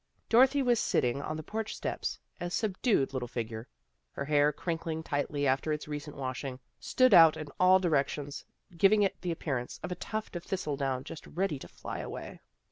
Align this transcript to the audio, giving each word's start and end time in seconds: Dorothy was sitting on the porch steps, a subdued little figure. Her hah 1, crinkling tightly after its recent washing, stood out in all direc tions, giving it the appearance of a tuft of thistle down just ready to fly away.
Dorothy 0.29 0.63
was 0.63 0.79
sitting 0.79 1.21
on 1.21 1.37
the 1.37 1.43
porch 1.43 1.75
steps, 1.75 2.17
a 2.39 2.49
subdued 2.49 3.13
little 3.13 3.27
figure. 3.27 3.67
Her 4.13 4.25
hah 4.25 4.45
1, 4.45 4.53
crinkling 4.53 5.03
tightly 5.03 5.45
after 5.45 5.71
its 5.71 5.87
recent 5.87 6.15
washing, 6.15 6.59
stood 6.79 7.13
out 7.13 7.37
in 7.37 7.49
all 7.59 7.79
direc 7.79 8.07
tions, 8.07 8.43
giving 8.75 9.03
it 9.03 9.21
the 9.21 9.29
appearance 9.29 9.79
of 9.83 9.91
a 9.91 9.95
tuft 10.01 10.35
of 10.35 10.43
thistle 10.43 10.75
down 10.75 11.03
just 11.03 11.27
ready 11.27 11.59
to 11.59 11.67
fly 11.67 11.99
away. 11.99 12.39